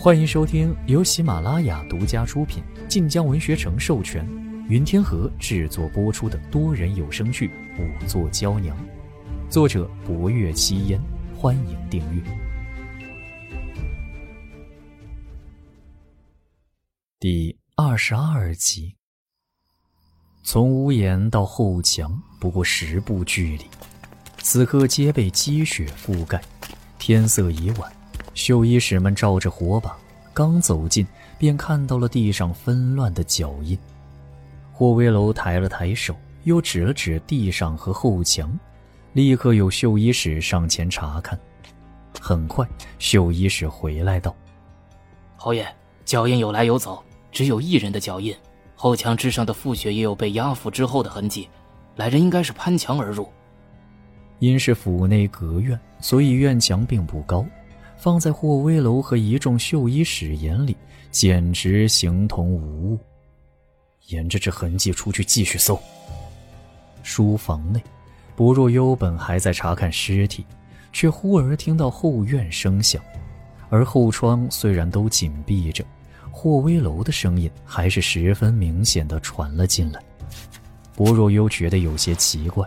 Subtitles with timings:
[0.00, 4.24] 欢迎收听由喜马拉雅独家出品、晋江文学城授权、
[4.68, 7.48] 云天河制作播出的多人有声剧
[7.80, 8.76] 《五座娇娘》，
[9.50, 11.00] 作者：博月七烟。
[11.36, 12.22] 欢迎订阅。
[17.18, 18.94] 第二十二集。
[20.44, 23.64] 从屋檐到后墙不过十步距离，
[24.38, 26.40] 此刻皆被积雪覆盖，
[27.00, 27.97] 天色已晚。
[28.38, 29.98] 绣衣使们照着火把，
[30.32, 31.04] 刚走近，
[31.38, 33.76] 便看到了地上纷乱的脚印。
[34.72, 38.56] 霍威楼抬了抬手，又指了指地上和后墙，
[39.12, 41.36] 立刻有绣衣使上前查看。
[42.20, 42.64] 很快，
[43.00, 44.32] 绣衣使回来道
[45.36, 45.66] ：“侯爷，
[46.04, 48.32] 脚印有来有走，只有一人的脚印。
[48.76, 51.48] 后墙之上的覆雪也有被压覆之后的痕迹，
[51.96, 53.28] 来人应该是攀墙而入。
[54.38, 57.44] 因是府内隔院，所以院墙并不高。”
[57.98, 60.76] 放在霍威楼和一众绣衣使眼里，
[61.10, 62.98] 简直形同无物。
[64.06, 65.78] 沿着这痕迹出去继续搜。
[67.02, 67.82] 书房内，
[68.36, 70.46] 薄若幽本还在查看尸体，
[70.92, 73.02] 却忽而听到后院声响，
[73.68, 75.84] 而后窗虽然都紧闭着，
[76.30, 80.00] 霍威楼的声音还是十分明显的传了进来。
[80.94, 82.66] 薄若幽觉得有些奇怪，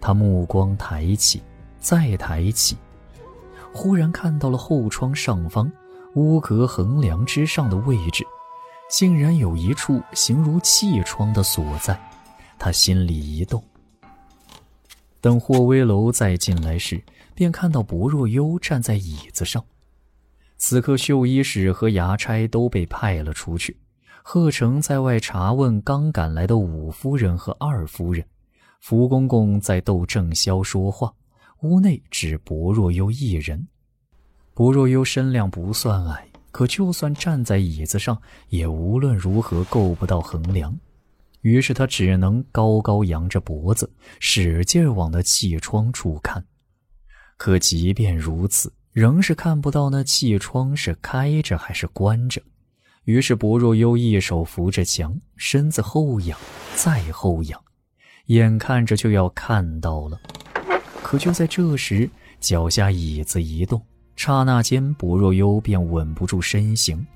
[0.00, 1.40] 他目光抬起，
[1.78, 2.76] 再抬起。
[3.74, 5.70] 忽然看到了后窗上方
[6.14, 8.24] 屋阁横梁之上的位置，
[8.88, 12.00] 竟然有一处形如气窗的所在，
[12.56, 13.62] 他心里一动。
[15.20, 17.02] 等霍威楼再进来时，
[17.34, 19.62] 便看到薄若幽站在椅子上。
[20.56, 23.76] 此刻绣衣使和衙差都被派了出去，
[24.22, 28.24] 贺成在外查问刚赶来的五夫人和二夫人，
[28.80, 31.12] 福公公在逗郑潇说话。
[31.60, 33.66] 屋内只薄若幽一人。
[34.54, 40.76] 薄若幽身量不算矮，可就算站在椅子上，也无论如何够不到横梁。
[41.40, 46.44] 于是他只能高高扬着脖子，使劲往那气窗处看。
[47.36, 52.40] 可即便如此，仍是看不到那气窗是开着还是关着。
[53.04, 56.38] 于是薄若幽一手扶着墙，身子后仰，
[56.76, 57.60] 再后仰，
[58.26, 60.18] 眼看着就要看到了。
[61.04, 62.08] 可就在这时，
[62.40, 63.80] 脚下椅子一动，
[64.16, 67.06] 刹那间，薄若幽便稳不住身形，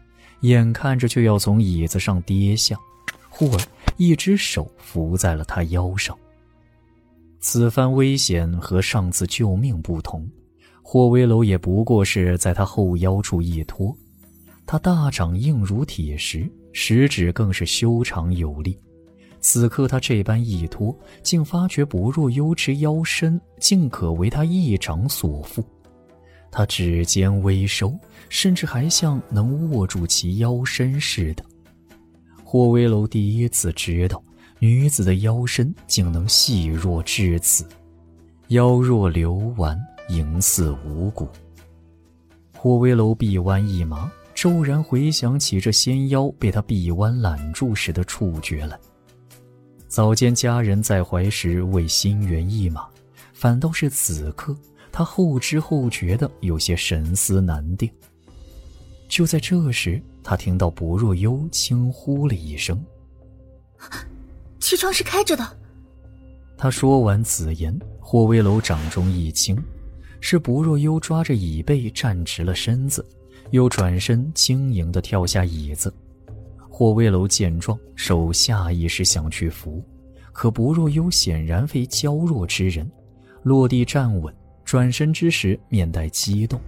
[0.42, 2.76] 眼看着就要从椅子上跌下。
[3.30, 3.60] 忽而，
[3.96, 6.14] 一只手扶在了他腰上。
[7.40, 10.28] 此番危险和上次救命不同，
[10.82, 13.96] 霍威楼也不过是在他后腰处一托，
[14.66, 18.78] 他大掌硬如铁石，食指更是修长有力。
[19.50, 25.64] 此刻他这般一拖，竟发觉不若幽之腰身竟可为他一掌所缚。
[26.50, 27.98] 他指尖微收，
[28.28, 31.42] 甚至还像能握住其腰身似的。
[32.44, 34.22] 霍威楼第一次知道，
[34.58, 37.66] 女子的腰身竟能细弱至此，
[38.48, 41.26] 腰若流丸，盈似五谷。
[42.54, 48.78] 霍威楼臂弯一麻，骤然回想起这纤腰被他臂弯揽住时的触觉来。
[49.98, 52.86] 早间家人在怀时为心猿意马，
[53.32, 54.56] 反倒是此刻
[54.92, 57.90] 他后知后觉的有些神思难定。
[59.08, 62.80] 就在这时，他听到薄若幽轻呼了一声
[64.60, 65.44] ：“气窗是开着的。”
[66.56, 69.60] 他说完此言，霍威楼掌中一轻，
[70.20, 73.04] 是薄若幽抓着椅背站直了身子，
[73.50, 75.92] 又转身轻盈的跳下椅子。
[76.78, 79.82] 霍威楼见状，手下意识想去扶，
[80.30, 82.88] 可薄若幽显然非娇弱之人，
[83.42, 84.32] 落地站稳，
[84.64, 86.60] 转身之时面带激动：“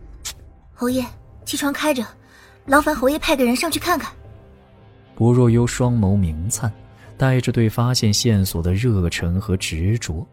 [0.75, 1.05] 侯爷，
[1.45, 2.05] 气窗开着，
[2.67, 4.13] 劳烦侯爷派个人上去看看。”
[5.15, 6.73] 薄若幽双眸明灿，
[7.17, 10.27] 带着对发现线索的热忱和执着，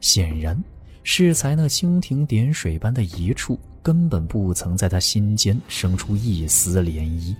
[0.00, 0.56] 显然，
[1.02, 7.34] 适才那蜻蜓点水般的一触，根本不曾在他心间生出一丝涟漪。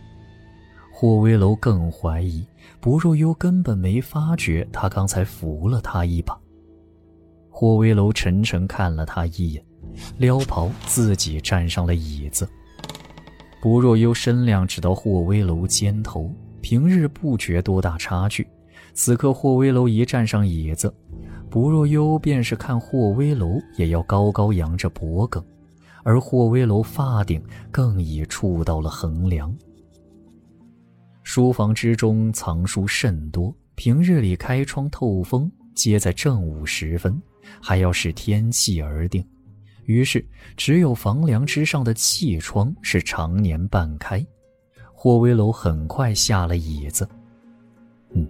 [0.98, 2.42] 霍威楼更怀疑，
[2.80, 6.34] 薄若幽根本没发觉他刚才扶了他一把。
[7.50, 9.62] 霍威楼沉沉看了他一眼，
[10.16, 12.48] 撩袍自己站上了椅子。
[13.60, 16.32] 薄若幽身量只到霍威楼肩头，
[16.62, 18.48] 平日不觉多大差距。
[18.94, 20.90] 此刻霍威楼一站上椅子，
[21.50, 25.44] 薄若幽便是看霍威楼也要高高扬着脖颈，
[26.04, 29.54] 而霍威楼发顶更已触到了横梁。
[31.26, 37.20] 书房之中藏书甚多，平日里开窗透风，皆在正午时分，
[37.60, 39.26] 还要视天气而定。
[39.86, 40.24] 于是，
[40.56, 44.24] 只有房梁之上的气窗是常年半开。
[44.94, 47.06] 霍威楼很快下了椅子。
[48.12, 48.24] 嗯，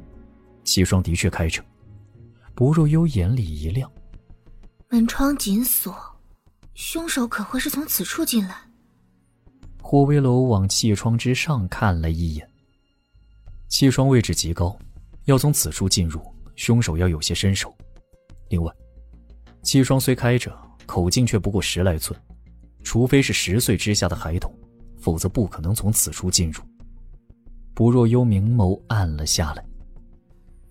[0.64, 1.62] 气窗的确开着。
[2.54, 3.92] 不若幽眼里一亮，
[4.88, 5.94] 门窗紧锁，
[6.72, 8.56] 凶手可会是从此处进来？
[9.82, 12.50] 霍威楼往气窗之上看了一眼，
[13.68, 14.76] 七双位置极高，
[15.24, 16.22] 要从此处进入，
[16.54, 17.76] 凶手要有些身手。
[18.48, 18.72] 另外，
[19.62, 22.18] 七双虽开着，口径却不过十来寸，
[22.84, 24.56] 除非是十岁之下的孩童，
[24.98, 26.62] 否则不可能从此处进入。
[27.74, 29.64] 不若幽明眸暗了下来，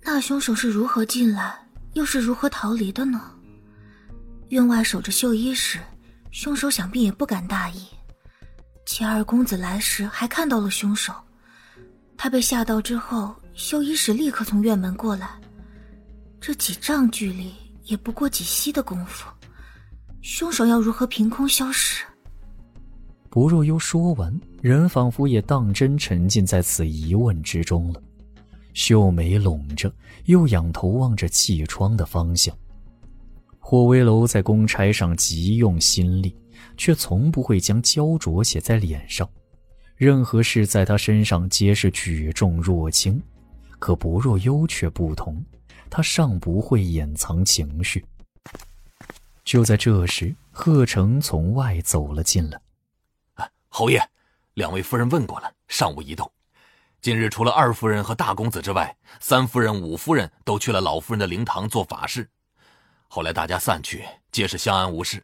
[0.01, 1.53] 那凶手是如何进来？
[1.93, 3.21] 又是如何逃离的呢？
[4.49, 5.79] 院外守着绣衣使，
[6.31, 7.85] 凶手想必也不敢大意。
[8.85, 11.13] 且二公子来时还看到了凶手，
[12.17, 15.29] 他被吓到之后，绣衣使立刻从院门过来。
[16.39, 17.51] 这几丈距离
[17.85, 19.27] 也不过几息的功夫，
[20.21, 22.03] 凶手要如何凭空消失？
[23.29, 28.01] 不若幽说完，人仿佛也当真沉浸在此疑问之中了。
[28.73, 29.93] 秀眉拢着，
[30.25, 32.55] 又仰头望着气窗的方向。
[33.59, 36.35] 霍威楼在公差上极用心力，
[36.77, 39.27] 却从不会将焦灼写在脸上。
[39.95, 43.21] 任何事在他身上皆是举重若轻，
[43.79, 45.41] 可不若幽却不同，
[45.89, 48.05] 他尚不会掩藏情绪。
[49.45, 52.59] 就在这时，贺成从外走了进来。
[53.69, 54.01] 侯爷，
[54.55, 56.29] 两位夫人问过了，尚无移动。
[56.99, 62.29] 今日除了二夫人和大公子之外，三夫人、五夫人都去了老夫人的灵堂做法事。
[63.07, 65.23] 后来大家散去，皆是相安无事。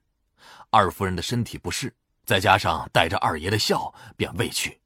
[0.70, 1.94] 二夫人的身体不适，
[2.32, 4.80] 再加上带着二爷的笑，便未去。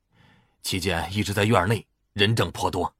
[0.63, 2.91] 期间一直在院内，人证颇多。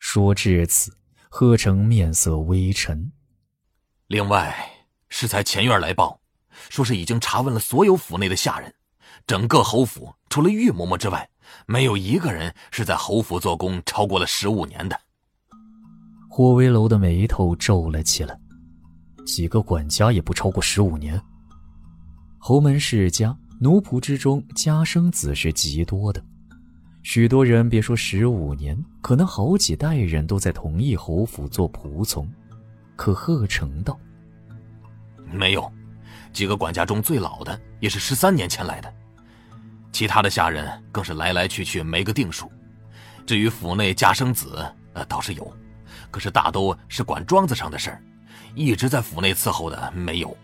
[0.00, 0.92] 说至此，
[1.28, 3.12] 贺成面色微沉。
[4.08, 4.68] 另外，
[5.10, 6.18] 适才前院来报，
[6.70, 8.74] 说是已经查问了所有府内的下人，
[9.28, 11.30] 整个侯府除了玉嬷嬷之外。
[11.66, 15.00] 没有一个人是在侯府做工超过了十五年的。
[16.28, 18.36] 霍威楼的眉头皱了起来，
[19.24, 21.22] 几个管家也不超过十五年。
[22.38, 26.22] 侯门世家奴仆之中，家生子是极多的，
[27.02, 32.28] 许多人别说十五年，可能好几代人都在同一侯府做仆从。
[32.94, 33.98] 可贺成道，
[35.30, 35.70] 没有，
[36.32, 38.92] 几个管家中最老的也是十三年前来的。
[39.92, 42.50] 其他的下人更是来来去去没个定数，
[43.26, 45.52] 至于府内家生子，呃，倒是有，
[46.10, 48.02] 可是大都是管庄子上的事儿，
[48.54, 50.36] 一直在府内伺候的没有。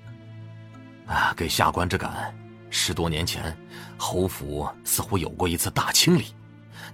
[1.06, 2.34] 啊，给下官之感，
[2.70, 3.56] 十多年前，
[3.96, 6.26] 侯府似乎有过一次大清理，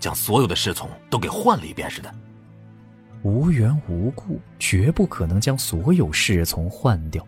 [0.00, 2.14] 将所有的侍从都给换了一遍似的。
[3.22, 7.26] 无缘无故，绝不可能将所有侍从换掉。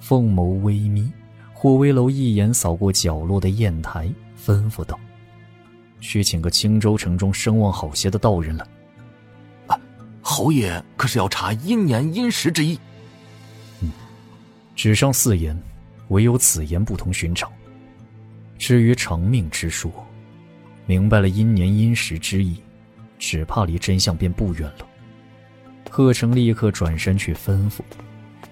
[0.00, 1.12] 凤眸微眯，
[1.52, 4.10] 霍威楼一眼扫过角落的砚台。
[4.44, 4.98] 吩咐道
[6.00, 8.66] ：“去请个青州城中声望好些的道人来。”
[9.68, 9.80] 啊，
[10.20, 12.78] 侯爷可是要查阴年阴时之意？
[13.80, 13.90] 嗯，
[14.74, 15.58] 只剩四言，
[16.08, 17.50] 唯有此言不同寻常。
[18.58, 19.92] 至于长命之说，
[20.86, 22.56] 明白了阴年阴时之意，
[23.18, 24.86] 只怕离真相便不远了。
[25.90, 27.80] 贺成立刻转身去吩咐：“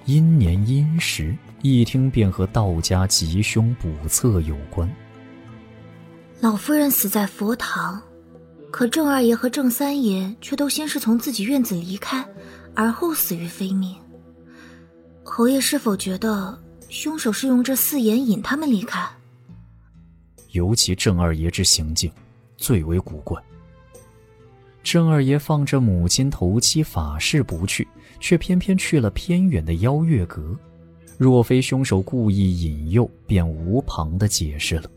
[0.07, 4.89] 阴年阴时，一听便和道家吉凶卜测有关。”
[6.41, 8.01] 老夫人死在佛堂，
[8.71, 12.25] 可郑二爷和郑三爷却都先是从自己院子离开，
[12.75, 13.95] 而后死于非命。
[15.23, 16.57] 侯爷是否觉得
[16.93, 19.03] 凶手是用这四言引他们离开？
[20.51, 22.13] 尤其郑二爷之行径，
[22.59, 23.43] 最为古怪。
[24.83, 27.89] 郑二爷放着母亲头七法事不去，
[28.21, 30.55] 却偏偏去了偏远的邀月阁。
[31.17, 34.91] 若非凶手故意引诱，便无旁的解释了。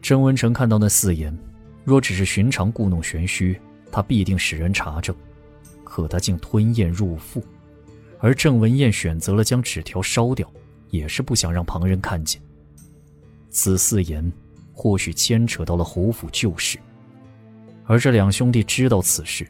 [0.00, 1.36] 郑文成看到那四言，
[1.84, 3.60] 若只是寻常故弄玄虚，
[3.92, 5.14] 他必定使人查证。
[5.84, 7.44] 可他竟吞咽入腹，
[8.18, 10.50] 而郑文燕选择了将纸条烧掉，
[10.90, 12.40] 也是不想让旁人看见。
[13.48, 14.32] 此四言，
[14.72, 16.78] 或许牵扯到了侯府旧事，
[17.84, 19.46] 而这两兄弟知道此事，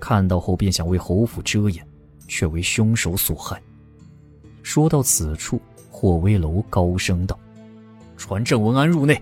[0.00, 1.86] 看到后便想为侯府遮掩，
[2.26, 3.60] 却为凶手所害。
[4.62, 5.60] 说到此处，
[5.90, 7.38] 霍威楼高声道
[8.16, 9.20] ：“传郑文安入内。”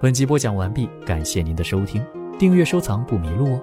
[0.00, 2.04] 本集播讲完毕，感谢您的收听，
[2.38, 3.62] 订阅收藏不迷路哦。